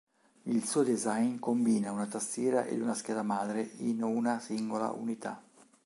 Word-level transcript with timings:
Il 0.45 0.65
suo 0.65 0.81
design 0.81 1.37
combina 1.37 1.91
una 1.91 2.07
tastiera 2.07 2.65
ed 2.65 2.81
una 2.81 2.95
scheda 2.95 3.21
madre 3.21 3.61
in 3.81 4.01
una 4.01 4.39
singola 4.39 4.89
unità. 4.89 5.39